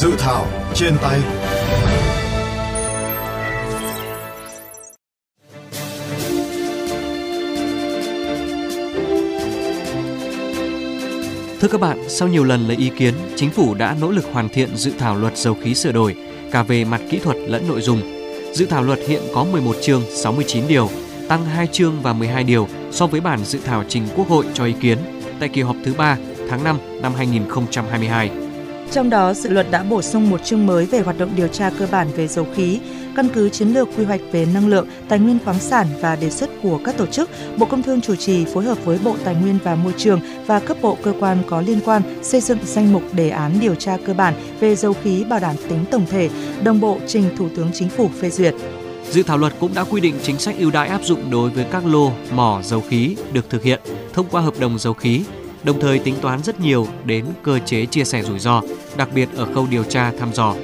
Dự 0.00 0.10
thảo 0.18 0.46
trên 0.74 0.94
tay 1.02 1.20
Thưa 11.60 11.68
các 11.68 11.80
bạn, 11.80 11.98
sau 12.08 12.28
nhiều 12.28 12.44
lần 12.44 12.68
lấy 12.68 12.76
ý 12.76 12.90
kiến, 12.98 13.14
chính 13.36 13.50
phủ 13.50 13.74
đã 13.74 13.96
nỗ 14.00 14.10
lực 14.10 14.24
hoàn 14.32 14.48
thiện 14.48 14.76
dự 14.76 14.92
thảo 14.98 15.16
luật 15.16 15.36
dầu 15.36 15.56
khí 15.62 15.74
sửa 15.74 15.92
đổi, 15.92 16.16
cả 16.52 16.62
về 16.62 16.84
mặt 16.84 17.00
kỹ 17.10 17.18
thuật 17.18 17.36
lẫn 17.36 17.68
nội 17.68 17.80
dung. 17.80 18.00
Dự 18.52 18.66
thảo 18.66 18.82
luật 18.82 18.98
hiện 19.08 19.22
có 19.34 19.44
11 19.44 19.76
chương, 19.82 20.02
69 20.14 20.64
điều, 20.68 20.88
tăng 21.28 21.44
2 21.44 21.66
chương 21.72 22.02
và 22.02 22.12
12 22.12 22.44
điều 22.44 22.68
so 22.90 23.06
với 23.06 23.20
bản 23.20 23.44
dự 23.44 23.58
thảo 23.64 23.84
trình 23.88 24.02
Quốc 24.16 24.28
hội 24.28 24.44
cho 24.54 24.64
ý 24.64 24.74
kiến 24.80 24.98
tại 25.40 25.48
kỳ 25.48 25.62
họp 25.62 25.76
thứ 25.84 25.94
3 25.94 26.16
tháng 26.50 26.64
5 26.64 26.78
năm 27.02 27.14
2022. 27.14 28.49
Trong 28.92 29.10
đó, 29.10 29.34
dự 29.34 29.50
luật 29.50 29.66
đã 29.70 29.82
bổ 29.82 30.02
sung 30.02 30.30
một 30.30 30.44
chương 30.44 30.66
mới 30.66 30.86
về 30.86 31.00
hoạt 31.00 31.18
động 31.18 31.30
điều 31.36 31.48
tra 31.48 31.70
cơ 31.78 31.86
bản 31.90 32.08
về 32.16 32.28
dầu 32.28 32.46
khí, 32.54 32.80
căn 33.16 33.28
cứ 33.34 33.48
chiến 33.48 33.68
lược 33.68 33.88
quy 33.96 34.04
hoạch 34.04 34.20
về 34.32 34.46
năng 34.54 34.68
lượng, 34.68 34.86
tài 35.08 35.18
nguyên 35.18 35.38
khoáng 35.44 35.58
sản 35.58 35.86
và 36.00 36.16
đề 36.16 36.30
xuất 36.30 36.50
của 36.62 36.80
các 36.84 36.96
tổ 36.96 37.06
chức, 37.06 37.30
Bộ 37.58 37.66
Công 37.66 37.82
Thương 37.82 38.00
chủ 38.00 38.16
trì 38.16 38.44
phối 38.44 38.64
hợp 38.64 38.84
với 38.84 38.98
Bộ 39.04 39.16
Tài 39.24 39.34
nguyên 39.34 39.58
và 39.64 39.74
Môi 39.74 39.92
trường 39.96 40.20
và 40.46 40.60
cấp 40.60 40.76
bộ 40.82 40.98
cơ 41.02 41.12
quan 41.20 41.38
có 41.46 41.60
liên 41.60 41.80
quan 41.84 42.02
xây 42.22 42.40
dựng 42.40 42.58
danh 42.64 42.92
mục 42.92 43.02
đề 43.12 43.30
án 43.30 43.52
điều 43.60 43.74
tra 43.74 43.96
cơ 44.06 44.14
bản 44.14 44.34
về 44.60 44.76
dầu 44.76 44.94
khí 45.02 45.24
bảo 45.24 45.40
đảm 45.40 45.56
tính 45.68 45.84
tổng 45.90 46.06
thể, 46.10 46.30
đồng 46.62 46.80
bộ 46.80 46.98
trình 47.06 47.24
Thủ 47.36 47.48
tướng 47.56 47.70
Chính 47.74 47.88
phủ 47.88 48.10
phê 48.20 48.30
duyệt. 48.30 48.54
Dự 49.10 49.22
thảo 49.22 49.38
luật 49.38 49.52
cũng 49.60 49.74
đã 49.74 49.84
quy 49.84 50.00
định 50.00 50.14
chính 50.22 50.38
sách 50.38 50.54
ưu 50.58 50.70
đãi 50.70 50.88
áp 50.88 51.00
dụng 51.04 51.30
đối 51.30 51.50
với 51.50 51.64
các 51.70 51.86
lô 51.86 52.12
mỏ 52.32 52.60
dầu 52.62 52.82
khí 52.88 53.16
được 53.32 53.50
thực 53.50 53.62
hiện 53.62 53.80
thông 54.12 54.26
qua 54.30 54.40
hợp 54.40 54.54
đồng 54.60 54.78
dầu 54.78 54.92
khí, 54.94 55.22
đồng 55.62 55.80
thời 55.80 55.98
tính 55.98 56.14
toán 56.20 56.42
rất 56.42 56.60
nhiều 56.60 56.86
đến 57.04 57.24
cơ 57.42 57.58
chế 57.58 57.86
chia 57.86 58.04
sẻ 58.04 58.22
rủi 58.22 58.38
ro, 58.38 58.62
đặc 58.96 59.08
biệt 59.14 59.28
ở 59.36 59.54
khâu 59.54 59.66
điều 59.70 59.84
tra 59.84 60.12
thăm 60.18 60.32
dò. 60.34 60.54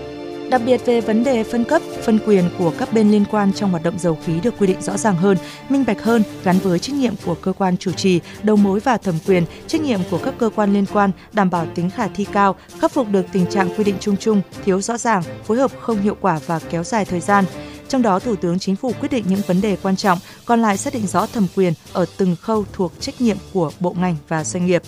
Đặc 0.50 0.62
biệt 0.66 0.86
về 0.86 1.00
vấn 1.00 1.24
đề 1.24 1.44
phân 1.44 1.64
cấp, 1.64 1.82
phân 2.02 2.18
quyền 2.26 2.44
của 2.58 2.72
các 2.78 2.92
bên 2.92 3.10
liên 3.10 3.24
quan 3.30 3.52
trong 3.52 3.70
hoạt 3.70 3.82
động 3.82 3.98
dầu 3.98 4.18
khí 4.26 4.32
được 4.42 4.54
quy 4.58 4.66
định 4.66 4.82
rõ 4.82 4.96
ràng 4.96 5.16
hơn, 5.16 5.36
minh 5.68 5.84
bạch 5.86 6.02
hơn, 6.02 6.22
gắn 6.44 6.58
với 6.58 6.78
trách 6.78 6.96
nhiệm 6.96 7.14
của 7.24 7.34
cơ 7.34 7.52
quan 7.52 7.76
chủ 7.76 7.92
trì, 7.92 8.20
đầu 8.42 8.56
mối 8.56 8.80
và 8.80 8.96
thẩm 8.96 9.14
quyền, 9.26 9.44
trách 9.66 9.80
nhiệm 9.80 10.00
của 10.10 10.18
các 10.18 10.34
cơ 10.38 10.50
quan 10.54 10.72
liên 10.72 10.86
quan, 10.92 11.10
đảm 11.32 11.50
bảo 11.50 11.66
tính 11.74 11.90
khả 11.90 12.08
thi 12.08 12.26
cao, 12.32 12.56
khắc 12.78 12.92
phục 12.92 13.08
được 13.10 13.26
tình 13.32 13.46
trạng 13.46 13.68
quy 13.76 13.84
định 13.84 13.96
chung 14.00 14.16
chung, 14.16 14.42
thiếu 14.64 14.80
rõ 14.80 14.98
ràng, 14.98 15.22
phối 15.44 15.58
hợp 15.58 15.70
không 15.80 16.02
hiệu 16.02 16.16
quả 16.20 16.40
và 16.46 16.60
kéo 16.70 16.84
dài 16.84 17.04
thời 17.04 17.20
gian. 17.20 17.44
Trong 17.88 18.02
đó, 18.02 18.18
Thủ 18.18 18.36
tướng 18.36 18.58
Chính 18.58 18.76
phủ 18.76 18.92
quyết 19.00 19.12
định 19.12 19.24
những 19.28 19.40
vấn 19.46 19.60
đề 19.60 19.76
quan 19.82 19.96
trọng, 19.96 20.18
còn 20.44 20.62
lại 20.62 20.76
xác 20.76 20.94
định 20.94 21.06
rõ 21.06 21.26
thẩm 21.26 21.46
quyền 21.56 21.72
ở 21.92 22.06
từng 22.16 22.36
khâu 22.36 22.64
thuộc 22.72 22.92
trách 23.00 23.20
nhiệm 23.20 23.36
của 23.52 23.70
bộ 23.80 23.96
ngành 23.98 24.16
và 24.28 24.44
doanh 24.44 24.66
nghiệp. 24.66 24.82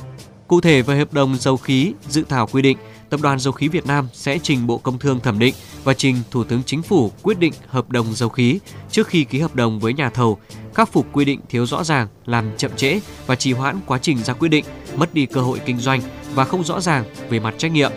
Cụ 0.48 0.60
thể 0.60 0.82
về 0.82 0.98
hợp 0.98 1.12
đồng 1.12 1.36
dầu 1.36 1.56
khí, 1.56 1.92
dự 2.08 2.24
thảo 2.28 2.46
quy 2.46 2.62
định 2.62 2.78
Tập 3.10 3.20
đoàn 3.22 3.38
Dầu 3.38 3.52
khí 3.52 3.68
Việt 3.68 3.86
Nam 3.86 4.08
sẽ 4.12 4.38
trình 4.42 4.66
Bộ 4.66 4.78
Công 4.78 4.98
Thương 4.98 5.20
thẩm 5.20 5.38
định 5.38 5.54
và 5.84 5.94
trình 5.94 6.16
Thủ 6.30 6.44
tướng 6.44 6.62
Chính 6.66 6.82
phủ 6.82 7.12
quyết 7.22 7.38
định 7.38 7.52
hợp 7.66 7.90
đồng 7.90 8.14
dầu 8.14 8.28
khí 8.28 8.58
trước 8.90 9.06
khi 9.06 9.24
ký 9.24 9.38
hợp 9.38 9.54
đồng 9.54 9.80
với 9.80 9.92
nhà 9.92 10.10
thầu, 10.10 10.38
khắc 10.74 10.92
phục 10.92 11.06
quy 11.12 11.24
định 11.24 11.40
thiếu 11.48 11.66
rõ 11.66 11.84
ràng, 11.84 12.08
làm 12.26 12.50
chậm 12.56 12.70
trễ 12.76 13.00
và 13.26 13.34
trì 13.34 13.52
hoãn 13.52 13.80
quá 13.86 13.98
trình 14.02 14.18
ra 14.18 14.34
quyết 14.34 14.48
định, 14.48 14.64
mất 14.96 15.14
đi 15.14 15.26
cơ 15.26 15.40
hội 15.40 15.60
kinh 15.64 15.78
doanh 15.78 16.00
và 16.34 16.44
không 16.44 16.64
rõ 16.64 16.80
ràng 16.80 17.04
về 17.30 17.40
mặt 17.40 17.54
trách 17.58 17.72
nhiệm. 17.72 17.92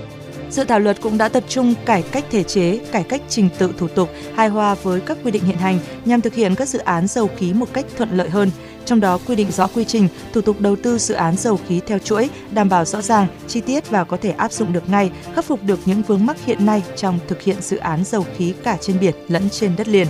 Dự 0.51 0.63
thảo 0.63 0.79
luật 0.79 1.01
cũng 1.01 1.17
đã 1.17 1.29
tập 1.29 1.43
trung 1.49 1.73
cải 1.85 2.01
cách 2.01 2.25
thể 2.31 2.43
chế, 2.43 2.79
cải 2.91 3.03
cách 3.03 3.21
trình 3.29 3.49
tự 3.57 3.73
thủ 3.77 3.87
tục 3.87 4.09
hài 4.35 4.47
hòa 4.47 4.75
với 4.83 5.01
các 5.01 5.17
quy 5.23 5.31
định 5.31 5.43
hiện 5.43 5.57
hành 5.57 5.79
nhằm 6.05 6.21
thực 6.21 6.33
hiện 6.35 6.55
các 6.55 6.67
dự 6.67 6.79
án 6.79 7.07
dầu 7.07 7.29
khí 7.37 7.53
một 7.53 7.73
cách 7.73 7.85
thuận 7.97 8.17
lợi 8.17 8.29
hơn. 8.29 8.51
Trong 8.85 8.99
đó 8.99 9.19
quy 9.27 9.35
định 9.35 9.51
rõ 9.51 9.67
quy 9.67 9.85
trình, 9.85 10.07
thủ 10.33 10.41
tục 10.41 10.59
đầu 10.59 10.75
tư 10.75 10.97
dự 10.97 11.13
án 11.15 11.37
dầu 11.37 11.59
khí 11.67 11.81
theo 11.87 11.99
chuỗi, 11.99 12.29
đảm 12.51 12.69
bảo 12.69 12.85
rõ 12.85 13.01
ràng, 13.01 13.27
chi 13.47 13.61
tiết 13.61 13.89
và 13.89 14.03
có 14.03 14.17
thể 14.17 14.29
áp 14.31 14.51
dụng 14.51 14.73
được 14.73 14.89
ngay, 14.89 15.11
khắc 15.35 15.45
phục 15.45 15.63
được 15.63 15.79
những 15.85 16.01
vướng 16.01 16.25
mắc 16.25 16.37
hiện 16.45 16.65
nay 16.65 16.83
trong 16.95 17.19
thực 17.27 17.41
hiện 17.41 17.57
dự 17.61 17.77
án 17.77 18.03
dầu 18.03 18.25
khí 18.37 18.53
cả 18.63 18.77
trên 18.81 18.99
biển 18.99 19.15
lẫn 19.27 19.49
trên 19.49 19.75
đất 19.77 19.87
liền. 19.87 20.07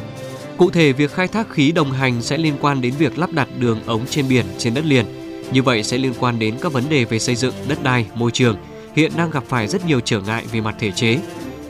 Cụ 0.58 0.70
thể, 0.70 0.94
việc 0.94 1.12
khai 1.12 1.28
thác 1.28 1.50
khí 1.52 1.72
đồng 1.72 1.92
hành 1.92 2.22
sẽ 2.22 2.38
liên 2.38 2.54
quan 2.62 2.82
đến 2.82 2.94
việc 3.00 3.18
lắp 3.18 3.32
đặt 3.34 3.48
đường 3.60 3.80
ống 3.86 4.06
trên 4.10 4.28
biển, 4.28 4.46
trên 4.58 4.74
đất 4.74 4.86
liền. 4.86 5.06
Như 5.52 5.64
vậy 5.64 5.84
sẽ 5.84 5.98
liên 5.98 6.14
quan 6.20 6.40
đến 6.40 6.56
các 6.62 6.74
vấn 6.74 6.84
đề 6.90 7.06
về 7.06 7.20
xây 7.20 7.36
dựng, 7.36 7.54
đất 7.68 7.84
đai, 7.84 8.06
môi 8.16 8.32
trường, 8.32 8.58
hiện 8.96 9.12
đang 9.18 9.32
gặp 9.32 9.44
phải 9.48 9.68
rất 9.68 9.86
nhiều 9.86 10.00
trở 10.00 10.22
ngại 10.22 10.46
về 10.52 10.62
mặt 10.62 10.76
thể 10.80 10.92
chế. 10.92 11.20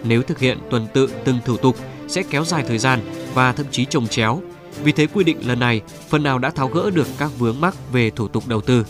Nếu 0.03 0.21
thực 0.21 0.39
hiện 0.39 0.57
tuần 0.69 0.87
tự 0.93 1.09
từng 1.25 1.39
thủ 1.45 1.57
tục 1.57 1.75
sẽ 2.07 2.23
kéo 2.29 2.45
dài 2.45 2.63
thời 2.67 2.77
gian 2.77 2.99
và 3.33 3.53
thậm 3.53 3.65
chí 3.71 3.85
trồng 3.85 4.07
chéo. 4.07 4.41
Vì 4.83 4.91
thế 4.91 5.07
quy 5.07 5.23
định 5.23 5.47
lần 5.47 5.59
này, 5.59 5.81
phần 6.09 6.23
nào 6.23 6.39
đã 6.39 6.49
tháo 6.49 6.67
gỡ 6.67 6.89
được 6.89 7.07
các 7.17 7.31
vướng 7.37 7.61
mắc 7.61 7.75
về 7.91 8.09
thủ 8.09 8.27
tục 8.27 8.47
đầu 8.47 8.61
tư. 8.61 8.85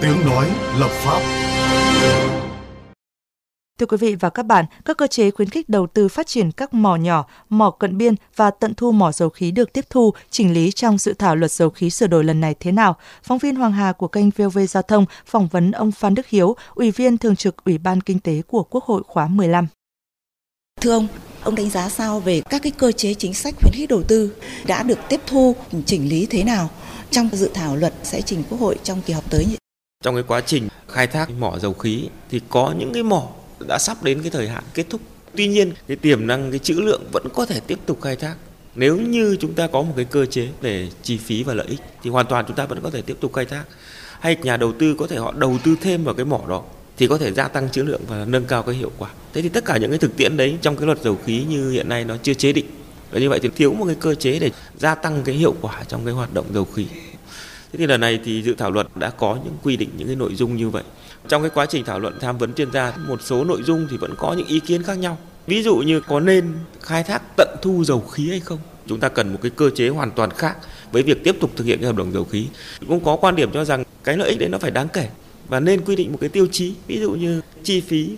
Tiếng 0.00 0.26
nói 0.26 0.50
lập 0.78 0.90
pháp 0.90 1.43
Thưa 3.78 3.86
quý 3.86 3.96
vị 3.96 4.14
và 4.14 4.30
các 4.30 4.42
bạn, 4.42 4.64
các 4.84 4.96
cơ 4.96 5.06
chế 5.06 5.30
khuyến 5.30 5.48
khích 5.48 5.68
đầu 5.68 5.86
tư 5.86 6.08
phát 6.08 6.26
triển 6.26 6.52
các 6.52 6.74
mỏ 6.74 6.96
nhỏ, 6.96 7.26
mỏ 7.48 7.70
cận 7.70 7.98
biên 7.98 8.14
và 8.36 8.50
tận 8.50 8.74
thu 8.74 8.92
mỏ 8.92 9.12
dầu 9.12 9.28
khí 9.28 9.50
được 9.50 9.72
tiếp 9.72 9.84
thu, 9.90 10.14
chỉnh 10.30 10.54
lý 10.54 10.70
trong 10.70 10.98
dự 10.98 11.14
thảo 11.14 11.36
luật 11.36 11.52
dầu 11.52 11.70
khí 11.70 11.90
sửa 11.90 12.06
đổi 12.06 12.24
lần 12.24 12.40
này 12.40 12.54
thế 12.60 12.72
nào? 12.72 12.96
Phóng 13.22 13.38
viên 13.38 13.56
Hoàng 13.56 13.72
Hà 13.72 13.92
của 13.92 14.08
kênh 14.08 14.30
VOV 14.30 14.58
Giao 14.68 14.82
thông 14.82 15.06
phỏng 15.26 15.48
vấn 15.48 15.72
ông 15.72 15.92
Phan 15.92 16.14
Đức 16.14 16.26
Hiếu, 16.26 16.56
Ủy 16.74 16.90
viên 16.90 17.18
Thường 17.18 17.36
trực 17.36 17.64
Ủy 17.64 17.78
ban 17.78 18.00
Kinh 18.00 18.18
tế 18.18 18.42
của 18.42 18.62
Quốc 18.62 18.84
hội 18.84 19.02
khóa 19.06 19.26
15. 19.26 19.66
Thưa 20.80 20.92
ông, 20.92 21.06
ông 21.42 21.54
đánh 21.54 21.70
giá 21.70 21.88
sao 21.88 22.20
về 22.20 22.40
các 22.50 22.62
cái 22.62 22.72
cơ 22.72 22.92
chế 22.92 23.14
chính 23.14 23.34
sách 23.34 23.54
khuyến 23.60 23.72
khích 23.72 23.90
đầu 23.90 24.02
tư 24.02 24.34
đã 24.66 24.82
được 24.82 24.98
tiếp 25.08 25.20
thu, 25.26 25.56
chỉnh 25.86 26.08
lý 26.08 26.26
thế 26.26 26.44
nào 26.44 26.70
trong 27.10 27.28
dự 27.32 27.50
thảo 27.54 27.76
luật 27.76 27.94
sẽ 28.02 28.20
trình 28.20 28.42
Quốc 28.50 28.60
hội 28.60 28.76
trong 28.82 29.02
kỳ 29.06 29.12
họp 29.12 29.30
tới? 29.30 29.46
Trong 30.04 30.14
cái 30.14 30.24
quá 30.26 30.40
trình 30.40 30.68
khai 30.88 31.06
thác 31.06 31.30
mỏ 31.30 31.58
dầu 31.58 31.72
khí 31.72 32.08
thì 32.30 32.40
có 32.48 32.74
những 32.78 32.92
cái 32.92 33.02
mỏ 33.02 33.28
đã 33.68 33.78
sắp 33.78 34.02
đến 34.02 34.22
cái 34.22 34.30
thời 34.30 34.48
hạn 34.48 34.64
kết 34.74 34.86
thúc. 34.90 35.00
Tuy 35.36 35.46
nhiên, 35.48 35.72
cái 35.88 35.96
tiềm 35.96 36.26
năng 36.26 36.50
cái 36.50 36.58
trữ 36.58 36.74
lượng 36.74 37.02
vẫn 37.12 37.26
có 37.34 37.46
thể 37.46 37.60
tiếp 37.60 37.78
tục 37.86 37.98
khai 38.02 38.16
thác. 38.16 38.34
Nếu 38.74 38.96
như 38.96 39.36
chúng 39.40 39.54
ta 39.54 39.66
có 39.66 39.82
một 39.82 39.92
cái 39.96 40.04
cơ 40.04 40.26
chế 40.26 40.48
về 40.60 40.88
chi 41.02 41.18
phí 41.18 41.42
và 41.42 41.54
lợi 41.54 41.66
ích 41.66 41.80
thì 42.02 42.10
hoàn 42.10 42.26
toàn 42.26 42.44
chúng 42.48 42.56
ta 42.56 42.66
vẫn 42.66 42.80
có 42.82 42.90
thể 42.90 43.02
tiếp 43.02 43.16
tục 43.20 43.32
khai 43.32 43.44
thác. 43.44 43.64
Hay 44.20 44.36
nhà 44.42 44.56
đầu 44.56 44.72
tư 44.72 44.94
có 44.98 45.06
thể 45.06 45.16
họ 45.16 45.32
đầu 45.32 45.58
tư 45.64 45.76
thêm 45.80 46.04
vào 46.04 46.14
cái 46.14 46.24
mỏ 46.24 46.40
đó 46.48 46.62
thì 46.96 47.06
có 47.06 47.18
thể 47.18 47.32
gia 47.32 47.48
tăng 47.48 47.70
trữ 47.70 47.82
lượng 47.82 48.02
và 48.08 48.24
nâng 48.24 48.44
cao 48.44 48.62
cái 48.62 48.74
hiệu 48.74 48.90
quả. 48.98 49.10
Thế 49.32 49.42
thì 49.42 49.48
tất 49.48 49.64
cả 49.64 49.76
những 49.76 49.90
cái 49.90 49.98
thực 49.98 50.16
tiễn 50.16 50.36
đấy 50.36 50.58
trong 50.62 50.76
cái 50.76 50.86
luật 50.86 51.02
dầu 51.02 51.18
khí 51.24 51.44
như 51.48 51.70
hiện 51.70 51.88
nay 51.88 52.04
nó 52.04 52.16
chưa 52.22 52.34
chế 52.34 52.52
định. 52.52 52.66
Và 53.10 53.20
như 53.20 53.30
vậy 53.30 53.40
thì 53.42 53.48
thiếu 53.56 53.72
một 53.72 53.86
cái 53.86 53.96
cơ 54.00 54.14
chế 54.14 54.38
để 54.38 54.50
gia 54.78 54.94
tăng 54.94 55.22
cái 55.24 55.34
hiệu 55.34 55.54
quả 55.60 55.84
trong 55.88 56.04
cái 56.04 56.14
hoạt 56.14 56.34
động 56.34 56.46
dầu 56.54 56.64
khí. 56.64 56.86
Thế 57.74 57.78
thì 57.78 57.86
lần 57.86 58.00
này 58.00 58.20
thì 58.24 58.42
dự 58.42 58.54
thảo 58.54 58.70
luật 58.70 58.86
đã 58.94 59.10
có 59.10 59.38
những 59.44 59.54
quy 59.62 59.76
định 59.76 59.88
những 59.96 60.06
cái 60.06 60.16
nội 60.16 60.34
dung 60.34 60.56
như 60.56 60.70
vậy. 60.70 60.82
Trong 61.28 61.42
cái 61.42 61.50
quá 61.54 61.66
trình 61.66 61.84
thảo 61.84 62.00
luận 62.00 62.18
tham 62.20 62.38
vấn 62.38 62.54
chuyên 62.54 62.72
gia, 62.72 62.92
một 63.08 63.22
số 63.22 63.44
nội 63.44 63.62
dung 63.62 63.86
thì 63.90 63.96
vẫn 63.96 64.14
có 64.18 64.32
những 64.32 64.46
ý 64.46 64.60
kiến 64.60 64.82
khác 64.82 64.98
nhau. 64.98 65.18
Ví 65.46 65.62
dụ 65.62 65.76
như 65.76 66.00
có 66.00 66.20
nên 66.20 66.52
khai 66.80 67.02
thác 67.02 67.22
tận 67.36 67.48
thu 67.62 67.84
dầu 67.84 68.00
khí 68.00 68.30
hay 68.30 68.40
không? 68.40 68.58
Chúng 68.86 69.00
ta 69.00 69.08
cần 69.08 69.32
một 69.32 69.38
cái 69.42 69.50
cơ 69.50 69.70
chế 69.70 69.88
hoàn 69.88 70.10
toàn 70.10 70.30
khác 70.30 70.56
với 70.92 71.02
việc 71.02 71.24
tiếp 71.24 71.36
tục 71.40 71.50
thực 71.56 71.64
hiện 71.64 71.78
cái 71.78 71.86
hợp 71.86 71.96
đồng 71.96 72.12
dầu 72.12 72.24
khí. 72.24 72.46
Cũng 72.88 73.04
có 73.04 73.16
quan 73.16 73.36
điểm 73.36 73.50
cho 73.52 73.64
rằng 73.64 73.84
cái 74.04 74.16
lợi 74.16 74.28
ích 74.30 74.38
đấy 74.38 74.48
nó 74.48 74.58
phải 74.58 74.70
đáng 74.70 74.88
kể 74.88 75.08
và 75.48 75.60
nên 75.60 75.84
quy 75.84 75.96
định 75.96 76.12
một 76.12 76.18
cái 76.20 76.28
tiêu 76.28 76.46
chí 76.52 76.74
ví 76.86 77.00
dụ 77.00 77.10
như 77.10 77.40
chi 77.62 77.80
phí 77.80 78.10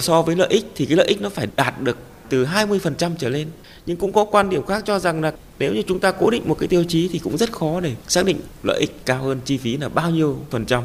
so 0.00 0.22
với 0.22 0.36
lợi 0.36 0.48
ích 0.50 0.64
thì 0.74 0.86
cái 0.86 0.96
lợi 0.96 1.06
ích 1.06 1.22
nó 1.22 1.28
phải 1.28 1.48
đạt 1.56 1.80
được 1.80 1.98
từ 2.28 2.44
20% 2.44 3.10
trở 3.18 3.28
lên 3.28 3.48
nhưng 3.86 3.96
cũng 3.96 4.12
có 4.12 4.24
quan 4.24 4.50
điểm 4.50 4.66
khác 4.66 4.82
cho 4.86 4.98
rằng 4.98 5.20
là 5.20 5.32
nếu 5.58 5.74
như 5.74 5.82
chúng 5.86 5.98
ta 5.98 6.12
cố 6.12 6.30
định 6.30 6.42
một 6.48 6.56
cái 6.58 6.68
tiêu 6.68 6.84
chí 6.88 7.08
thì 7.12 7.18
cũng 7.18 7.38
rất 7.38 7.52
khó 7.52 7.80
để 7.80 7.94
xác 8.08 8.24
định 8.24 8.40
lợi 8.62 8.80
ích 8.80 8.96
cao 9.06 9.22
hơn 9.22 9.40
chi 9.44 9.56
phí 9.56 9.76
là 9.76 9.88
bao 9.88 10.10
nhiêu 10.10 10.38
phần 10.50 10.64
trăm. 10.64 10.82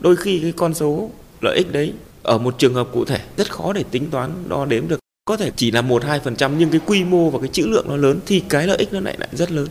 Đôi 0.00 0.16
khi 0.16 0.38
cái 0.42 0.52
con 0.56 0.74
số 0.74 1.10
lợi 1.40 1.56
ích 1.56 1.72
đấy 1.72 1.92
ở 2.22 2.38
một 2.38 2.58
trường 2.58 2.74
hợp 2.74 2.88
cụ 2.92 3.04
thể 3.04 3.20
rất 3.36 3.52
khó 3.52 3.72
để 3.72 3.84
tính 3.90 4.10
toán 4.10 4.30
đo 4.48 4.64
đếm 4.64 4.88
được. 4.88 5.00
Có 5.24 5.36
thể 5.36 5.50
chỉ 5.56 5.70
là 5.70 5.82
một 5.82 6.04
hai 6.04 6.20
phần 6.20 6.36
trăm 6.36 6.58
nhưng 6.58 6.70
cái 6.70 6.80
quy 6.86 7.04
mô 7.04 7.30
và 7.30 7.38
cái 7.38 7.48
chữ 7.48 7.66
lượng 7.66 7.86
nó 7.88 7.96
lớn 7.96 8.20
thì 8.26 8.40
cái 8.48 8.66
lợi 8.66 8.76
ích 8.76 8.92
nó 8.92 9.00
lại 9.00 9.16
lại 9.18 9.28
rất 9.32 9.50
lớn. 9.50 9.68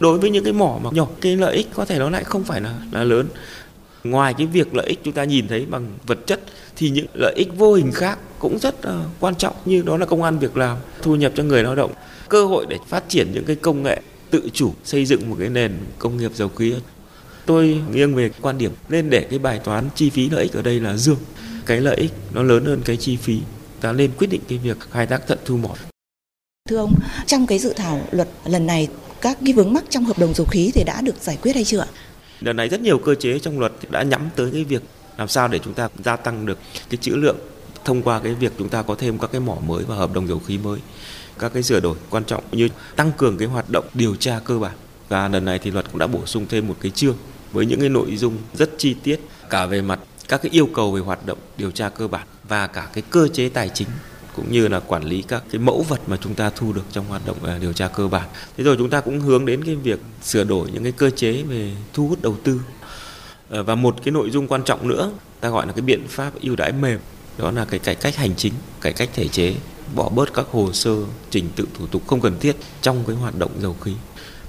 Đối 0.00 0.18
với 0.18 0.30
những 0.30 0.44
cái 0.44 0.52
mỏ 0.52 0.78
mà 0.82 0.90
nhỏ 0.92 1.06
cái 1.20 1.36
lợi 1.36 1.56
ích 1.56 1.66
có 1.74 1.84
thể 1.84 1.98
nó 1.98 2.10
lại 2.10 2.24
không 2.24 2.44
phải 2.44 2.60
là 2.60 2.74
là 2.92 3.04
lớn. 3.04 3.26
Ngoài 4.04 4.34
cái 4.34 4.46
việc 4.46 4.74
lợi 4.74 4.86
ích 4.86 5.00
chúng 5.04 5.14
ta 5.14 5.24
nhìn 5.24 5.48
thấy 5.48 5.66
bằng 5.66 5.86
vật 6.06 6.18
chất 6.26 6.40
thì 6.76 6.90
những 6.90 7.06
lợi 7.14 7.34
ích 7.36 7.48
vô 7.56 7.74
hình 7.74 7.92
khác 7.92 8.18
cũng 8.38 8.58
rất 8.58 8.74
uh, 8.88 8.92
quan 9.20 9.34
trọng 9.34 9.54
như 9.64 9.82
đó 9.82 9.96
là 9.96 10.06
công 10.06 10.22
an 10.22 10.38
việc 10.38 10.56
làm 10.56 10.76
thu 11.02 11.16
nhập 11.16 11.32
cho 11.34 11.42
người 11.42 11.62
lao 11.62 11.74
động 11.74 11.90
cơ 12.30 12.46
hội 12.46 12.66
để 12.68 12.78
phát 12.88 13.08
triển 13.08 13.32
những 13.32 13.44
cái 13.44 13.56
công 13.56 13.82
nghệ 13.82 14.00
tự 14.30 14.48
chủ 14.52 14.72
xây 14.84 15.06
dựng 15.06 15.30
một 15.30 15.36
cái 15.38 15.48
nền 15.48 15.72
công 15.98 16.16
nghiệp 16.16 16.30
dầu 16.34 16.48
khí 16.48 16.74
tôi 17.46 17.82
nghiêng 17.92 18.14
về 18.14 18.30
quan 18.40 18.58
điểm 18.58 18.72
nên 18.88 19.10
để 19.10 19.26
cái 19.30 19.38
bài 19.38 19.60
toán 19.64 19.88
chi 19.94 20.10
phí 20.10 20.30
lợi 20.30 20.42
ích 20.42 20.52
ở 20.52 20.62
đây 20.62 20.80
là 20.80 20.96
dương. 20.96 21.18
Cái 21.66 21.80
lợi 21.80 21.96
ích 21.96 22.12
nó 22.34 22.42
lớn 22.42 22.64
hơn 22.64 22.82
cái 22.84 22.96
chi 22.96 23.16
phí. 23.16 23.38
Ta 23.80 23.92
nên 23.92 24.10
quyết 24.18 24.26
định 24.26 24.40
cái 24.48 24.58
việc 24.58 24.76
khai 24.90 25.06
thác 25.06 25.26
tận 25.26 25.38
thu 25.44 25.56
mỏ. 25.56 25.74
Thưa 26.68 26.76
ông 26.76 26.94
trong 27.26 27.46
cái 27.46 27.58
dự 27.58 27.72
thảo 27.76 28.00
luật 28.10 28.28
lần 28.44 28.66
này 28.66 28.88
các 29.20 29.38
cái 29.44 29.52
vướng 29.52 29.72
mắc 29.72 29.84
trong 29.88 30.04
hợp 30.04 30.18
đồng 30.18 30.34
dầu 30.34 30.46
khí 30.50 30.70
thì 30.74 30.84
đã 30.84 31.00
được 31.00 31.14
giải 31.20 31.38
quyết 31.42 31.54
hay 31.54 31.64
chưa 31.64 31.84
Lần 32.40 32.56
này 32.56 32.68
rất 32.68 32.80
nhiều 32.80 32.98
cơ 32.98 33.14
chế 33.14 33.38
trong 33.38 33.58
luật 33.58 33.72
đã 33.90 34.02
nhắm 34.02 34.30
tới 34.36 34.50
cái 34.52 34.64
việc 34.64 34.82
làm 35.18 35.28
sao 35.28 35.48
để 35.48 35.58
chúng 35.64 35.74
ta 35.74 35.88
gia 36.04 36.16
tăng 36.16 36.46
được 36.46 36.58
cái 36.90 36.98
chữ 37.00 37.16
lượng 37.16 37.36
thông 37.84 38.02
qua 38.02 38.20
cái 38.20 38.34
việc 38.34 38.52
chúng 38.58 38.68
ta 38.68 38.82
có 38.82 38.94
thêm 38.94 39.18
các 39.18 39.32
cái 39.32 39.40
mỏ 39.40 39.56
mới 39.66 39.84
và 39.84 39.96
hợp 39.96 40.12
đồng 40.14 40.28
dầu 40.28 40.38
khí 40.46 40.58
mới 40.58 40.80
các 41.40 41.52
cái 41.52 41.62
sửa 41.62 41.80
đổi 41.80 41.96
quan 42.10 42.24
trọng 42.24 42.44
như 42.52 42.68
tăng 42.96 43.12
cường 43.12 43.38
cái 43.38 43.48
hoạt 43.48 43.70
động 43.70 43.84
điều 43.94 44.16
tra 44.16 44.40
cơ 44.44 44.58
bản 44.58 44.74
và 45.08 45.28
lần 45.28 45.44
này 45.44 45.58
thì 45.58 45.70
luật 45.70 45.86
cũng 45.90 45.98
đã 45.98 46.06
bổ 46.06 46.26
sung 46.26 46.46
thêm 46.48 46.68
một 46.68 46.76
cái 46.80 46.90
chương 46.90 47.16
với 47.52 47.66
những 47.66 47.80
cái 47.80 47.88
nội 47.88 48.16
dung 48.16 48.36
rất 48.54 48.70
chi 48.78 48.96
tiết 49.02 49.20
cả 49.50 49.66
về 49.66 49.82
mặt 49.82 49.98
các 50.28 50.42
cái 50.42 50.50
yêu 50.52 50.68
cầu 50.74 50.92
về 50.92 51.00
hoạt 51.00 51.26
động 51.26 51.38
điều 51.56 51.70
tra 51.70 51.88
cơ 51.88 52.08
bản 52.08 52.26
và 52.48 52.66
cả 52.66 52.88
cái 52.92 53.02
cơ 53.10 53.28
chế 53.28 53.48
tài 53.48 53.68
chính 53.68 53.88
cũng 54.36 54.52
như 54.52 54.68
là 54.68 54.80
quản 54.80 55.04
lý 55.04 55.22
các 55.22 55.42
cái 55.52 55.58
mẫu 55.58 55.82
vật 55.88 56.00
mà 56.06 56.16
chúng 56.20 56.34
ta 56.34 56.50
thu 56.50 56.72
được 56.72 56.84
trong 56.92 57.06
hoạt 57.08 57.26
động 57.26 57.44
à, 57.44 57.58
điều 57.60 57.72
tra 57.72 57.88
cơ 57.88 58.08
bản. 58.08 58.28
Thế 58.56 58.64
rồi 58.64 58.76
chúng 58.78 58.90
ta 58.90 59.00
cũng 59.00 59.20
hướng 59.20 59.46
đến 59.46 59.64
cái 59.64 59.74
việc 59.74 60.00
sửa 60.22 60.44
đổi 60.44 60.70
những 60.70 60.82
cái 60.82 60.92
cơ 60.92 61.10
chế 61.10 61.42
về 61.42 61.72
thu 61.92 62.08
hút 62.08 62.22
đầu 62.22 62.36
tư. 62.44 62.60
Ờ, 63.50 63.62
và 63.62 63.74
một 63.74 63.96
cái 64.04 64.12
nội 64.12 64.30
dung 64.30 64.48
quan 64.48 64.64
trọng 64.64 64.88
nữa, 64.88 65.12
ta 65.40 65.48
gọi 65.48 65.66
là 65.66 65.72
cái 65.72 65.82
biện 65.82 66.08
pháp 66.08 66.32
ưu 66.40 66.56
đãi 66.56 66.72
mềm, 66.72 66.98
đó 67.38 67.50
là 67.50 67.64
cái 67.64 67.78
cải 67.78 67.94
cách 67.94 68.16
hành 68.16 68.34
chính, 68.36 68.52
cải 68.80 68.92
cách 68.92 69.10
thể 69.14 69.28
chế, 69.28 69.54
bỏ 69.94 70.08
bớt 70.08 70.34
các 70.34 70.46
hồ 70.50 70.72
sơ 70.72 70.96
trình 71.30 71.48
tự 71.56 71.66
thủ 71.74 71.86
tục 71.86 72.02
không 72.06 72.20
cần 72.20 72.38
thiết 72.40 72.56
trong 72.82 73.04
cái 73.06 73.16
hoạt 73.16 73.38
động 73.38 73.50
dầu 73.60 73.76
khí. 73.80 73.92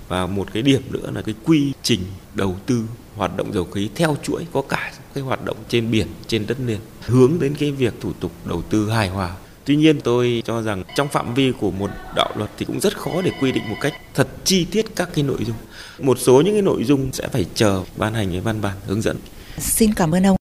Và 0.08 0.26
một 0.26 0.48
cái 0.54 0.64
điểm 0.64 0.82
nữa 0.90 1.12
là 1.14 1.22
cái 1.22 1.36
quy 1.46 1.74
trình 1.84 2.00
đầu 2.34 2.56
tư 2.66 2.84
hoạt 3.16 3.38
động 3.38 3.54
dầu 3.54 3.66
khí 3.66 3.90
theo 3.96 4.18
chuỗi 4.24 4.48
có 4.54 4.62
cả 4.62 4.94
cái 5.14 5.24
hoạt 5.24 5.46
động 5.46 5.58
trên 5.70 5.92
biển, 5.92 6.08
trên 6.28 6.48
đất 6.48 6.58
liền 6.66 6.80
hướng 7.02 7.40
đến 7.40 7.56
cái 7.60 7.72
việc 7.72 7.94
thủ 8.02 8.14
tục 8.20 8.32
đầu 8.46 8.62
tư 8.62 8.90
hài 8.90 9.10
hòa 9.10 9.36
Tuy 9.66 9.76
nhiên 9.76 10.02
tôi 10.02 10.44
cho 10.46 10.62
rằng 10.62 10.84
trong 10.96 11.08
phạm 11.08 11.34
vi 11.34 11.54
của 11.60 11.72
một 11.72 11.90
đạo 12.16 12.30
luật 12.36 12.50
thì 12.58 12.66
cũng 12.66 12.80
rất 12.80 12.98
khó 12.98 13.22
để 13.22 13.32
quy 13.42 13.52
định 13.52 13.64
một 13.70 13.76
cách 13.82 13.94
thật 14.14 14.28
chi 14.44 14.66
tiết 14.72 14.86
các 14.96 15.10
cái 15.14 15.24
nội 15.24 15.40
dung. 15.46 15.56
Một 16.00 16.18
số 16.20 16.42
những 16.42 16.54
cái 16.54 16.62
nội 16.62 16.84
dung 16.84 17.10
sẽ 17.14 17.28
phải 17.28 17.46
chờ 17.56 17.84
ban 17.98 18.14
hành 18.14 18.32
cái 18.32 18.42
văn 18.42 18.62
bản 18.62 18.78
hướng 18.88 19.02
dẫn. 19.02 19.18
Xin 19.58 19.94
cảm 19.94 20.16
ơn 20.16 20.24
ông. 20.24 20.41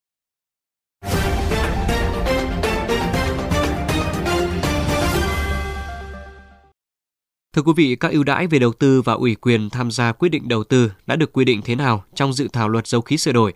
Thưa 7.61 7.65
quý 7.65 7.73
vị, 7.77 7.97
các 7.97 8.13
ưu 8.13 8.25
đãi 8.25 8.47
về 8.47 8.59
đầu 8.59 8.73
tư 8.73 9.03
và 9.03 9.13
ủy 9.13 9.35
quyền 9.35 9.71
tham 9.71 9.91
gia 9.91 10.13
quyết 10.13 10.29
định 10.29 10.49
đầu 10.49 10.65
tư 10.65 10.93
đã 11.07 11.17
được 11.17 11.33
quy 11.33 11.45
định 11.45 11.63
thế 11.65 11.75
nào 11.75 12.05
trong 12.15 12.33
dự 12.33 12.49
thảo 12.53 12.69
luật 12.69 12.87
dầu 12.87 13.01
khí 13.01 13.19
sửa 13.19 13.33
đổi? 13.33 13.53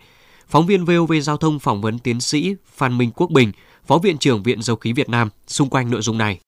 Phóng 0.47 0.65
viên 0.67 0.85
VOV 0.85 1.13
Giao 1.21 1.37
thông 1.37 1.59
phỏng 1.59 1.81
vấn 1.81 1.99
tiến 1.99 2.21
sĩ 2.21 2.55
Phan 2.75 2.97
Minh 2.97 3.11
Quốc 3.15 3.31
Bình, 3.31 3.51
Phó 3.87 3.97
Viện 3.97 4.17
trưởng 4.17 4.43
Viện 4.43 4.61
Dầu 4.61 4.75
khí 4.75 4.93
Việt 4.93 5.09
Nam 5.09 5.29
xung 5.47 5.69
quanh 5.69 5.91
nội 5.91 6.01
dung 6.01 6.17
này. 6.17 6.39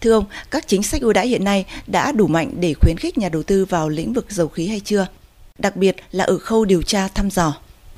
Thưa 0.00 0.12
ông, 0.12 0.24
các 0.50 0.68
chính 0.68 0.82
sách 0.82 1.00
ưu 1.00 1.12
đãi 1.12 1.28
hiện 1.28 1.44
nay 1.44 1.66
đã 1.86 2.12
đủ 2.12 2.26
mạnh 2.26 2.50
để 2.60 2.74
khuyến 2.74 2.96
khích 2.96 3.18
nhà 3.18 3.28
đầu 3.28 3.42
tư 3.42 3.64
vào 3.64 3.88
lĩnh 3.88 4.12
vực 4.12 4.26
dầu 4.28 4.48
khí 4.48 4.66
hay 4.66 4.80
chưa? 4.80 5.06
Đặc 5.58 5.76
biệt 5.76 5.96
là 6.12 6.24
ở 6.24 6.38
khâu 6.38 6.64
điều 6.64 6.82
tra 6.82 7.08
thăm 7.08 7.30
dò. 7.30 7.54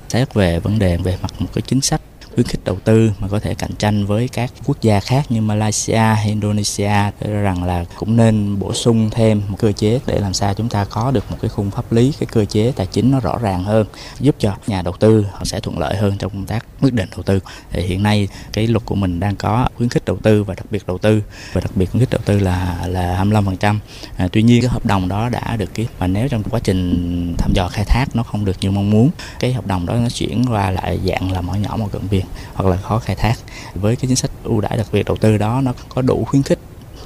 Xét 0.09 0.33
về 0.33 0.59
vấn 0.59 0.79
đề 0.79 0.97
về 0.97 1.17
mặt 1.21 1.31
một 1.39 1.47
cái 1.53 1.61
chính 1.67 1.81
sách 1.81 2.01
khuyến 2.39 2.47
khích 2.47 2.63
đầu 2.63 2.77
tư 2.83 3.11
mà 3.19 3.27
có 3.27 3.39
thể 3.39 3.55
cạnh 3.55 3.75
tranh 3.79 4.05
với 4.05 4.27
các 4.27 4.51
quốc 4.65 4.81
gia 4.81 4.99
khác 4.99 5.31
như 5.31 5.41
Malaysia 5.41 5.97
hay 5.97 6.25
Indonesia. 6.27 7.11
Rằng 7.21 7.63
là 7.63 7.85
cũng 7.95 8.17
nên 8.17 8.59
bổ 8.59 8.73
sung 8.73 9.09
thêm 9.09 9.41
một 9.47 9.57
cơ 9.59 9.71
chế 9.71 9.99
để 10.05 10.19
làm 10.19 10.33
sao 10.33 10.53
chúng 10.53 10.69
ta 10.69 10.85
có 10.85 11.11
được 11.11 11.31
một 11.31 11.37
cái 11.41 11.49
khung 11.49 11.71
pháp 11.71 11.91
lý 11.91 12.13
cái 12.19 12.27
cơ 12.31 12.45
chế 12.45 12.73
tài 12.75 12.85
chính 12.85 13.11
nó 13.11 13.19
rõ 13.19 13.37
ràng 13.37 13.63
hơn 13.63 13.87
giúp 14.19 14.35
cho 14.39 14.55
nhà 14.67 14.81
đầu 14.81 14.93
tư 14.99 15.25
họ 15.31 15.45
sẽ 15.45 15.59
thuận 15.59 15.79
lợi 15.79 15.95
hơn 15.97 16.17
trong 16.19 16.31
công 16.31 16.45
tác 16.45 16.65
quyết 16.81 16.93
định 16.93 17.09
đầu 17.11 17.23
tư. 17.23 17.39
Thì 17.71 17.81
hiện 17.81 18.03
nay 18.03 18.27
cái 18.53 18.67
luật 18.67 18.85
của 18.85 18.95
mình 18.95 19.19
đang 19.19 19.35
có 19.35 19.67
khuyến 19.75 19.89
khích 19.89 20.05
đầu 20.05 20.17
tư 20.23 20.43
và 20.43 20.55
đặc 20.55 20.65
biệt 20.71 20.87
đầu 20.87 20.97
tư 20.97 21.21
và 21.53 21.61
đặc 21.61 21.71
biệt 21.75 21.85
khuyến 21.85 21.99
khích 21.99 22.09
đầu 22.09 22.21
tư 22.25 22.39
là 22.39 22.77
là 22.87 23.23
25% 23.23 23.75
à, 24.17 24.27
tuy 24.31 24.43
nhiên 24.43 24.61
cái 24.61 24.69
hợp 24.69 24.85
đồng 24.85 25.07
đó 25.07 25.29
đã 25.29 25.55
được 25.55 25.73
ký 25.73 25.85
mà 25.99 26.07
nếu 26.07 26.27
trong 26.27 26.43
quá 26.43 26.59
trình 26.63 27.35
thăm 27.37 27.51
dò 27.53 27.67
khai 27.67 27.85
thác 27.85 28.05
nó 28.13 28.23
không 28.23 28.45
được 28.45 28.57
như 28.61 28.71
mong 28.71 28.89
muốn 28.89 29.09
cái 29.39 29.53
hợp 29.53 29.67
đồng 29.67 29.85
đó 29.85 29.93
nó 29.93 30.09
chuyển 30.09 30.45
qua 30.49 30.71
lại 30.71 30.99
dạng 31.05 31.31
là 31.31 31.41
mỏ 31.41 31.53
nhỏ 31.53 31.77
một 31.77 31.89
cận 31.91 32.01
biên 32.11 32.25
hoặc 32.53 32.69
là 32.69 32.77
khó 32.77 32.99
khai 32.99 33.15
thác. 33.15 33.35
Với 33.73 33.95
cái 33.95 34.07
chính 34.07 34.15
sách 34.15 34.31
ưu 34.43 34.61
đãi 34.61 34.77
đặc 34.77 34.87
biệt 34.91 35.05
đầu 35.05 35.17
tư 35.17 35.37
đó, 35.37 35.61
nó 35.61 35.73
có 35.89 36.01
đủ 36.01 36.25
khuyến 36.25 36.43
khích 36.43 36.59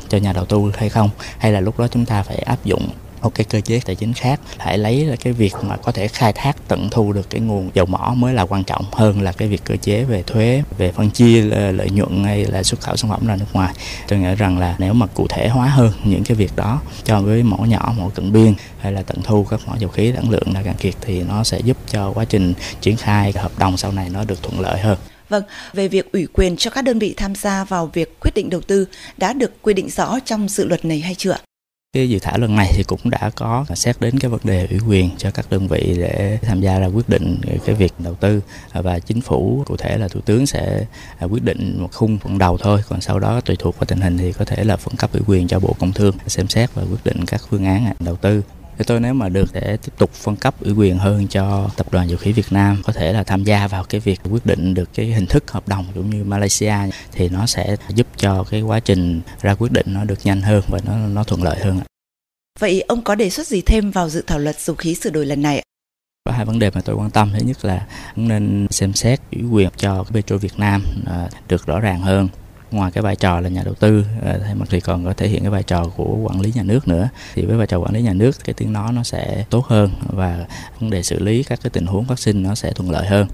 cho 0.09 0.17
nhà 0.17 0.33
đầu 0.33 0.45
tư 0.45 0.71
hay 0.77 0.89
không? 0.89 1.09
Hay 1.37 1.51
là 1.51 1.59
lúc 1.59 1.79
đó 1.79 1.87
chúng 1.87 2.05
ta 2.05 2.23
phải 2.23 2.37
áp 2.37 2.65
dụng 2.65 2.89
một 3.23 3.35
cái 3.35 3.45
cơ 3.45 3.61
chế 3.61 3.79
tài 3.85 3.95
chính 3.95 4.13
khác 4.13 4.39
hãy 4.57 4.77
lấy 4.77 5.05
là 5.05 5.15
cái 5.15 5.33
việc 5.33 5.53
mà 5.61 5.77
có 5.77 5.91
thể 5.91 6.07
khai 6.07 6.33
thác 6.33 6.57
tận 6.67 6.89
thu 6.91 7.13
được 7.13 7.29
cái 7.29 7.41
nguồn 7.41 7.69
dầu 7.73 7.85
mỏ 7.85 8.13
mới 8.17 8.33
là 8.33 8.45
quan 8.45 8.63
trọng 8.63 8.85
hơn 8.91 9.21
là 9.21 9.31
cái 9.31 9.47
việc 9.47 9.61
cơ 9.63 9.75
chế 9.81 10.03
về 10.03 10.23
thuế, 10.23 10.63
về 10.77 10.91
phân 10.91 11.09
chia 11.09 11.49
ờ, 11.49 11.71
lợi 11.71 11.89
nhuận 11.89 12.23
hay 12.23 12.45
là 12.45 12.63
xuất 12.63 12.81
khẩu 12.81 12.95
sản 12.95 13.11
phẩm 13.11 13.27
ra 13.27 13.35
nước 13.35 13.45
ngoài. 13.53 13.73
Tôi 14.07 14.19
nghĩ 14.19 14.35
rằng 14.35 14.57
là 14.59 14.75
nếu 14.79 14.93
mà 14.93 15.07
cụ 15.07 15.27
thể 15.29 15.49
hóa 15.49 15.67
hơn 15.67 15.91
những 16.03 16.23
cái 16.23 16.35
việc 16.35 16.55
đó 16.55 16.81
cho 17.03 17.21
với 17.21 17.43
mỏ 17.43 17.57
nhỏ 17.57 17.93
mỏ 17.97 18.09
cận 18.15 18.33
biên 18.33 18.53
hay 18.79 18.91
là 18.91 19.01
tận 19.01 19.21
thu 19.23 19.43
các 19.49 19.59
mỏ 19.67 19.75
dầu 19.79 19.89
khí 19.89 20.11
đẳng 20.11 20.29
lượng 20.29 20.53
là 20.53 20.63
cạn 20.63 20.75
kiệt 20.75 20.93
thì 21.01 21.23
nó 21.23 21.43
sẽ 21.43 21.59
giúp 21.59 21.77
cho 21.89 22.11
quá 22.11 22.25
trình 22.25 22.53
triển 22.81 22.97
khai 22.97 23.33
hợp 23.35 23.51
đồng 23.57 23.77
sau 23.77 23.91
này 23.91 24.09
nó 24.09 24.23
được 24.23 24.43
thuận 24.43 24.59
lợi 24.59 24.79
hơn. 24.79 24.97
Vâng, 25.33 25.43
về 25.73 25.87
việc 25.87 26.11
ủy 26.11 26.27
quyền 26.33 26.57
cho 26.57 26.71
các 26.71 26.81
đơn 26.81 26.99
vị 26.99 27.13
tham 27.17 27.35
gia 27.35 27.63
vào 27.63 27.89
việc 27.93 28.19
quyết 28.19 28.31
định 28.35 28.49
đầu 28.49 28.61
tư 28.61 28.87
đã 29.17 29.33
được 29.33 29.61
quy 29.61 29.73
định 29.73 29.89
rõ 29.89 30.19
trong 30.25 30.49
dự 30.49 30.65
luật 30.65 30.85
này 30.85 30.99
hay 30.99 31.15
chưa? 31.15 31.35
Cái 31.93 32.09
dự 32.09 32.19
thảo 32.19 32.37
lần 32.37 32.55
này 32.55 32.71
thì 32.75 32.83
cũng 32.83 33.09
đã 33.09 33.31
có 33.35 33.65
xét 33.75 33.95
đến 33.99 34.19
cái 34.19 34.31
vấn 34.31 34.39
đề 34.43 34.67
ủy 34.69 34.79
quyền 34.87 35.09
cho 35.17 35.31
các 35.31 35.45
đơn 35.49 35.67
vị 35.67 35.95
để 35.97 36.39
tham 36.41 36.61
gia 36.61 36.79
ra 36.79 36.87
quyết 36.87 37.09
định 37.09 37.41
cái 37.65 37.75
việc 37.75 37.93
đầu 37.99 38.15
tư 38.15 38.41
và 38.73 38.99
chính 38.99 39.21
phủ 39.21 39.63
cụ 39.65 39.77
thể 39.77 39.97
là 39.97 40.07
thủ 40.07 40.21
tướng 40.21 40.45
sẽ 40.45 40.85
à, 41.19 41.25
quyết 41.25 41.43
định 41.43 41.75
một 41.81 41.89
khung 41.93 42.17
phần 42.17 42.37
đầu 42.37 42.57
thôi 42.57 42.81
còn 42.89 43.01
sau 43.01 43.19
đó 43.19 43.41
tùy 43.41 43.55
thuộc 43.59 43.79
vào 43.79 43.85
tình 43.85 44.01
hình 44.01 44.17
thì 44.17 44.33
có 44.33 44.45
thể 44.45 44.63
là 44.63 44.77
phân 44.77 44.95
cấp 44.95 45.09
ủy 45.13 45.21
quyền 45.27 45.47
cho 45.47 45.59
bộ 45.59 45.75
công 45.79 45.93
thương 45.93 46.15
xem 46.27 46.47
xét 46.47 46.73
và 46.73 46.83
quyết 46.83 47.03
định 47.03 47.25
các 47.25 47.41
phương 47.49 47.65
án 47.65 47.93
đầu 47.99 48.15
tư 48.15 48.41
thì 48.77 48.83
tôi 48.87 48.99
nếu 48.99 49.13
mà 49.13 49.29
được 49.29 49.49
để 49.53 49.77
tiếp 49.77 49.91
tục 49.97 50.13
phân 50.13 50.35
cấp 50.35 50.55
ủy 50.59 50.73
quyền 50.73 50.97
hơn 50.97 51.27
cho 51.27 51.69
tập 51.77 51.87
đoàn 51.91 52.09
dầu 52.09 52.17
khí 52.17 52.31
Việt 52.31 52.51
Nam 52.51 52.81
có 52.85 52.93
thể 52.93 53.13
là 53.13 53.23
tham 53.23 53.43
gia 53.43 53.67
vào 53.67 53.83
cái 53.83 54.01
việc 54.01 54.19
quyết 54.31 54.45
định 54.45 54.73
được 54.73 54.89
cái 54.93 55.05
hình 55.05 55.25
thức 55.25 55.51
hợp 55.51 55.67
đồng 55.67 55.85
cũng 55.95 56.09
như 56.09 56.23
Malaysia 56.23 56.75
thì 57.11 57.29
nó 57.29 57.45
sẽ 57.45 57.75
giúp 57.89 58.07
cho 58.17 58.43
cái 58.43 58.61
quá 58.61 58.79
trình 58.79 59.21
ra 59.41 59.55
quyết 59.55 59.71
định 59.71 59.85
nó 59.89 60.03
được 60.03 60.19
nhanh 60.23 60.41
hơn 60.41 60.61
và 60.69 60.79
nó 60.85 60.97
nó 60.97 61.23
thuận 61.23 61.43
lợi 61.43 61.59
hơn. 61.59 61.79
Vậy 62.59 62.81
ông 62.81 63.01
có 63.01 63.15
đề 63.15 63.29
xuất 63.29 63.47
gì 63.47 63.61
thêm 63.61 63.91
vào 63.91 64.09
dự 64.09 64.23
thảo 64.27 64.39
luật 64.39 64.59
dầu 64.59 64.75
khí 64.75 64.95
sửa 64.95 65.09
đổi 65.09 65.25
lần 65.25 65.41
này? 65.41 65.63
Có 66.25 66.31
hai 66.31 66.45
vấn 66.45 66.59
đề 66.59 66.69
mà 66.69 66.81
tôi 66.81 66.95
quan 66.95 67.11
tâm 67.11 67.31
thứ 67.33 67.45
nhất 67.45 67.65
là 67.65 67.87
nên 68.15 68.67
xem 68.69 68.93
xét 68.93 69.19
ủy 69.31 69.43
quyền 69.51 69.69
cho 69.77 70.03
Petro 70.13 70.37
Việt 70.37 70.59
Nam 70.59 70.83
à, 71.05 71.29
được 71.47 71.65
rõ 71.65 71.79
ràng 71.79 72.01
hơn 72.01 72.27
ngoài 72.73 72.91
cái 72.91 73.01
vai 73.01 73.15
trò 73.15 73.39
là 73.39 73.49
nhà 73.49 73.61
đầu 73.65 73.73
tư 73.73 74.05
thay 74.21 74.55
thì 74.69 74.73
thì 74.73 74.79
còn 74.79 75.05
có 75.05 75.13
thể 75.13 75.27
hiện 75.27 75.41
cái 75.41 75.49
vai 75.49 75.63
trò 75.63 75.85
của 75.95 76.17
quản 76.23 76.41
lý 76.41 76.51
nhà 76.55 76.63
nước 76.63 76.87
nữa. 76.87 77.09
Thì 77.35 77.45
với 77.45 77.57
vai 77.57 77.67
trò 77.67 77.79
quản 77.79 77.93
lý 77.93 78.01
nhà 78.01 78.13
nước 78.13 78.43
cái 78.43 78.53
tiếng 78.53 78.73
nói 78.73 78.93
nó 78.93 79.03
sẽ 79.03 79.45
tốt 79.49 79.65
hơn 79.65 79.89
và 80.07 80.45
vấn 80.79 80.89
đề 80.89 81.03
xử 81.03 81.19
lý 81.19 81.43
các 81.43 81.59
cái 81.63 81.69
tình 81.69 81.85
huống 81.85 82.05
phát 82.05 82.19
sinh 82.19 82.43
nó 82.43 82.55
sẽ 82.55 82.71
thuận 82.71 82.91
lợi 82.91 83.07
hơn. 83.07 83.27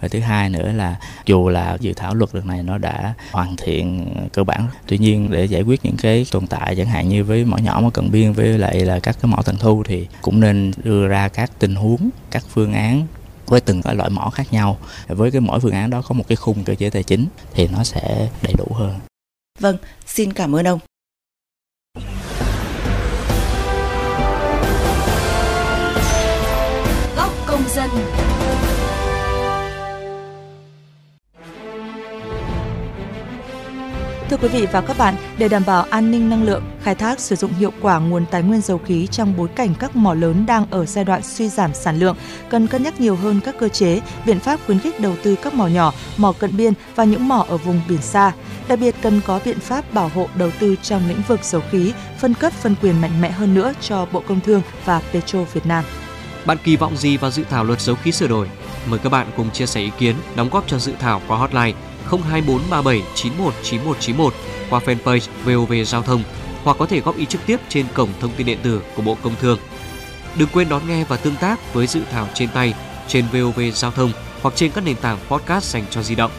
Và 0.00 0.08
thứ 0.08 0.20
hai 0.20 0.50
nữa 0.50 0.72
là 0.72 0.96
dù 1.26 1.48
là 1.48 1.76
dự 1.80 1.92
thảo 1.92 2.14
luật 2.14 2.34
lần 2.34 2.46
này 2.46 2.62
nó 2.62 2.78
đã 2.78 3.14
hoàn 3.30 3.56
thiện 3.56 4.06
cơ 4.32 4.44
bản, 4.44 4.66
tuy 4.86 4.98
nhiên 4.98 5.30
để 5.30 5.44
giải 5.44 5.62
quyết 5.62 5.84
những 5.84 5.96
cái 5.96 6.26
tồn 6.30 6.46
tại 6.46 6.76
chẳng 6.76 6.86
hạn 6.86 7.08
như 7.08 7.24
với 7.24 7.44
mỏ 7.44 7.56
nhỏ, 7.56 7.80
mỏ 7.80 7.90
cận 7.90 8.10
biên 8.10 8.32
với 8.32 8.58
lại 8.58 8.80
là 8.80 9.00
các 9.00 9.16
cái 9.22 9.30
mỏ 9.30 9.42
tận 9.44 9.56
thu 9.56 9.82
thì 9.86 10.06
cũng 10.22 10.40
nên 10.40 10.72
đưa 10.84 11.08
ra 11.08 11.28
các 11.28 11.50
tình 11.58 11.74
huống, 11.74 12.10
các 12.30 12.44
phương 12.48 12.72
án 12.72 13.06
với 13.46 13.60
từng 13.60 13.82
cái 13.82 13.94
loại 13.94 14.10
mỏ 14.10 14.30
khác 14.34 14.52
nhau. 14.52 14.78
Với 15.08 15.30
cái 15.30 15.40
mỗi 15.40 15.60
phương 15.60 15.72
án 15.72 15.90
đó 15.90 16.02
có 16.08 16.14
một 16.14 16.24
cái 16.28 16.36
khung 16.36 16.64
cơ 16.64 16.74
chế 16.74 16.90
tài 16.90 17.02
chính 17.02 17.26
thì 17.52 17.68
nó 17.68 17.84
sẽ 17.84 18.30
đầy 18.42 18.52
đủ 18.58 18.66
hơn. 18.74 18.94
Vâng 19.60 19.76
xin 20.06 20.32
cảm 20.32 20.56
ơn 20.56 20.66
ông. 20.66 20.78
Góc 27.16 27.32
công 27.46 27.62
dân 27.68 27.90
Thưa 34.30 34.36
quý 34.36 34.48
vị 34.48 34.66
và 34.72 34.80
các 34.80 34.98
bạn, 34.98 35.14
để 35.38 35.48
đảm 35.48 35.62
bảo 35.66 35.82
an 35.90 36.10
ninh 36.10 36.30
năng 36.30 36.44
lượng, 36.44 36.62
khai 36.82 36.94
thác 36.94 37.20
sử 37.20 37.36
dụng 37.36 37.52
hiệu 37.52 37.72
quả 37.80 37.98
nguồn 37.98 38.26
tài 38.26 38.42
nguyên 38.42 38.60
dầu 38.60 38.78
khí 38.78 39.06
trong 39.06 39.36
bối 39.36 39.48
cảnh 39.56 39.74
các 39.78 39.96
mỏ 39.96 40.14
lớn 40.14 40.46
đang 40.46 40.66
ở 40.70 40.86
giai 40.86 41.04
đoạn 41.04 41.22
suy 41.22 41.48
giảm 41.48 41.74
sản 41.74 41.98
lượng, 41.98 42.16
cần 42.50 42.66
cân 42.66 42.82
nhắc 42.82 43.00
nhiều 43.00 43.16
hơn 43.16 43.40
các 43.44 43.54
cơ 43.58 43.68
chế, 43.68 44.00
biện 44.26 44.40
pháp 44.40 44.60
khuyến 44.66 44.78
khích 44.78 45.00
đầu 45.00 45.16
tư 45.22 45.36
các 45.42 45.54
mỏ 45.54 45.66
nhỏ, 45.66 45.92
mỏ 46.16 46.32
cận 46.32 46.56
biên 46.56 46.72
và 46.94 47.04
những 47.04 47.28
mỏ 47.28 47.44
ở 47.48 47.56
vùng 47.56 47.80
biển 47.88 48.02
xa. 48.02 48.32
Đặc 48.68 48.78
biệt 48.78 48.94
cần 49.02 49.20
có 49.26 49.40
biện 49.44 49.60
pháp 49.60 49.94
bảo 49.94 50.10
hộ 50.14 50.28
đầu 50.34 50.50
tư 50.58 50.76
trong 50.82 51.08
lĩnh 51.08 51.22
vực 51.28 51.44
dầu 51.44 51.62
khí, 51.70 51.92
phân 52.18 52.34
cấp 52.34 52.52
phân 52.52 52.74
quyền 52.82 53.00
mạnh 53.00 53.20
mẽ 53.20 53.30
hơn 53.30 53.54
nữa 53.54 53.72
cho 53.80 54.06
Bộ 54.12 54.22
Công 54.28 54.40
Thương 54.40 54.62
và 54.84 55.02
Petro 55.12 55.42
Việt 55.42 55.66
Nam. 55.66 55.84
Bạn 56.46 56.58
kỳ 56.64 56.76
vọng 56.76 56.96
gì 56.96 57.16
vào 57.16 57.30
dự 57.30 57.44
thảo 57.50 57.64
luật 57.64 57.80
dầu 57.80 57.96
khí 57.96 58.12
sửa 58.12 58.26
đổi? 58.26 58.48
Mời 58.86 58.98
các 58.98 59.12
bạn 59.12 59.26
cùng 59.36 59.50
chia 59.50 59.66
sẻ 59.66 59.80
ý 59.80 59.90
kiến, 59.98 60.16
đóng 60.36 60.48
góp 60.50 60.64
cho 60.66 60.78
dự 60.78 60.92
thảo 60.98 61.22
qua 61.28 61.38
hotline 61.38 61.72
02437 62.10 63.02
919191 63.14 64.34
qua 64.70 64.80
fanpage 64.80 65.28
VOV 65.44 65.72
Giao 65.86 66.02
thông 66.02 66.22
hoặc 66.64 66.76
có 66.78 66.86
thể 66.86 67.00
góp 67.00 67.16
ý 67.16 67.26
trực 67.26 67.46
tiếp 67.46 67.60
trên 67.68 67.86
cổng 67.94 68.08
thông 68.20 68.30
tin 68.36 68.46
điện 68.46 68.58
tử 68.62 68.82
của 68.96 69.02
Bộ 69.02 69.16
Công 69.22 69.34
Thương. 69.40 69.58
Đừng 70.36 70.48
quên 70.52 70.68
đón 70.68 70.88
nghe 70.88 71.04
và 71.04 71.16
tương 71.16 71.36
tác 71.36 71.74
với 71.74 71.86
dự 71.86 72.00
thảo 72.10 72.28
trên 72.34 72.48
tay 72.48 72.74
trên 73.08 73.24
VOV 73.32 73.60
Giao 73.74 73.90
thông 73.90 74.12
hoặc 74.42 74.56
trên 74.56 74.70
các 74.70 74.84
nền 74.84 74.96
tảng 74.96 75.18
podcast 75.28 75.64
dành 75.64 75.84
cho 75.90 76.02
di 76.02 76.14
động. 76.14 76.30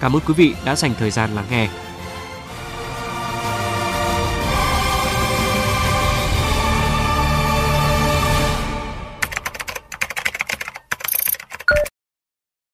Cảm 0.00 0.16
ơn 0.16 0.22
quý 0.26 0.34
vị 0.34 0.54
đã 0.64 0.76
dành 0.76 0.94
thời 0.98 1.10
gian 1.10 1.34
lắng 1.34 1.46
nghe. 1.50 1.68